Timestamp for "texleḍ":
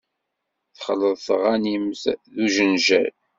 0.75-1.15